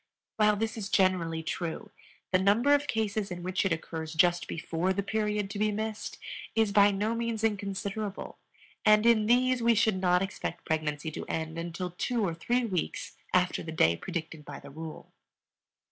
While 0.37 0.55
this 0.55 0.77
is 0.77 0.89
generally 0.89 1.43
true, 1.43 1.91
the 2.31 2.39
number 2.39 2.73
of 2.73 2.87
cases 2.87 3.29
in 3.29 3.43
which 3.43 3.63
it 3.63 3.71
occurs 3.71 4.15
just 4.15 4.47
before 4.47 4.93
the 4.93 5.03
period 5.03 5.47
to 5.51 5.59
be 5.59 5.71
missed 5.71 6.17
is 6.55 6.71
by 6.71 6.89
no 6.89 7.13
means 7.13 7.43
inconsiderable, 7.43 8.39
and 8.83 9.05
in 9.05 9.27
these 9.27 9.61
we 9.61 9.75
should 9.75 10.01
not 10.01 10.23
expect 10.23 10.65
pregnancy 10.65 11.11
to 11.11 11.25
end 11.27 11.59
until 11.59 11.91
two 11.91 12.25
or 12.27 12.33
three 12.33 12.65
weeks 12.65 13.15
after 13.31 13.61
the 13.61 13.71
day 13.71 13.95
predicted 13.95 14.43
by 14.43 14.59
the 14.59 14.71
rule. 14.71 15.11